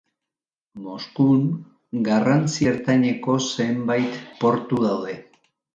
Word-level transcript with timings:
Moskun, 0.85 1.43
garrantzi 2.09 2.69
ertaineko 2.73 3.39
zenbait 3.53 4.21
portu 4.43 4.87
daude. 4.91 5.19